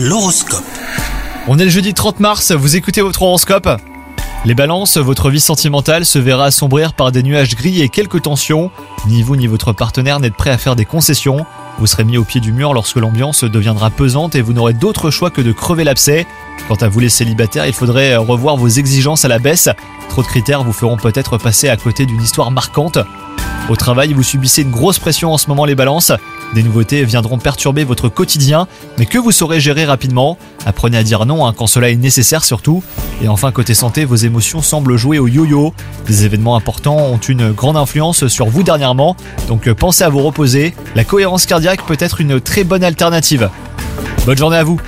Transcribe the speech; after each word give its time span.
L'horoscope. 0.00 0.62
On 1.48 1.58
est 1.58 1.64
le 1.64 1.70
jeudi 1.70 1.92
30 1.92 2.20
mars, 2.20 2.52
vous 2.52 2.76
écoutez 2.76 3.00
votre 3.00 3.20
horoscope? 3.22 3.68
Les 4.44 4.54
balances, 4.54 4.96
votre 4.96 5.28
vie 5.28 5.40
sentimentale 5.40 6.06
se 6.06 6.20
verra 6.20 6.44
assombrir 6.44 6.92
par 6.92 7.10
des 7.10 7.24
nuages 7.24 7.56
gris 7.56 7.82
et 7.82 7.88
quelques 7.88 8.22
tensions. 8.22 8.70
Ni 9.08 9.24
vous 9.24 9.34
ni 9.34 9.48
votre 9.48 9.72
partenaire 9.72 10.20
n'êtes 10.20 10.36
prêt 10.36 10.50
à 10.50 10.58
faire 10.58 10.76
des 10.76 10.84
concessions. 10.84 11.44
Vous 11.80 11.88
serez 11.88 12.04
mis 12.04 12.16
au 12.16 12.22
pied 12.22 12.40
du 12.40 12.52
mur 12.52 12.74
lorsque 12.74 12.94
l'ambiance 12.94 13.42
deviendra 13.42 13.90
pesante 13.90 14.36
et 14.36 14.40
vous 14.40 14.52
n'aurez 14.52 14.72
d'autre 14.72 15.10
choix 15.10 15.30
que 15.30 15.40
de 15.40 15.50
crever 15.50 15.82
l'abcès. 15.82 16.28
Quant 16.68 16.76
à 16.76 16.86
vous 16.86 17.00
les 17.00 17.08
célibataires, 17.08 17.66
il 17.66 17.72
faudrait 17.72 18.14
revoir 18.14 18.56
vos 18.56 18.68
exigences 18.68 19.24
à 19.24 19.28
la 19.28 19.40
baisse. 19.40 19.68
Critères 20.26 20.64
vous 20.64 20.72
feront 20.72 20.96
peut-être 20.96 21.38
passer 21.38 21.68
à 21.68 21.76
côté 21.76 22.06
d'une 22.06 22.22
histoire 22.22 22.50
marquante. 22.50 22.98
Au 23.68 23.76
travail, 23.76 24.14
vous 24.14 24.22
subissez 24.22 24.62
une 24.62 24.70
grosse 24.70 24.98
pression 24.98 25.32
en 25.32 25.38
ce 25.38 25.48
moment 25.48 25.66
les 25.66 25.74
balances. 25.74 26.12
Des 26.54 26.62
nouveautés 26.62 27.04
viendront 27.04 27.36
perturber 27.36 27.84
votre 27.84 28.08
quotidien, 28.08 28.66
mais 28.96 29.04
que 29.04 29.18
vous 29.18 29.30
saurez 29.30 29.60
gérer 29.60 29.84
rapidement. 29.84 30.38
Apprenez 30.64 30.96
à 30.96 31.02
dire 31.02 31.26
non 31.26 31.46
hein, 31.46 31.52
quand 31.56 31.66
cela 31.66 31.90
est 31.90 31.96
nécessaire 31.96 32.44
surtout. 32.44 32.82
Et 33.22 33.28
enfin, 33.28 33.52
côté 33.52 33.74
santé, 33.74 34.06
vos 34.06 34.16
émotions 34.16 34.62
semblent 34.62 34.96
jouer 34.96 35.18
au 35.18 35.28
yo-yo. 35.28 35.74
Des 36.06 36.24
événements 36.24 36.56
importants 36.56 36.96
ont 36.96 37.18
une 37.18 37.52
grande 37.52 37.76
influence 37.76 38.26
sur 38.28 38.46
vous 38.46 38.62
dernièrement, 38.62 39.16
donc 39.48 39.70
pensez 39.72 40.04
à 40.04 40.08
vous 40.08 40.22
reposer. 40.22 40.74
La 40.94 41.04
cohérence 41.04 41.44
cardiaque 41.44 41.84
peut 41.84 41.98
être 42.00 42.22
une 42.22 42.40
très 42.40 42.64
bonne 42.64 42.84
alternative. 42.84 43.50
Bonne 44.24 44.38
journée 44.38 44.56
à 44.56 44.64
vous 44.64 44.80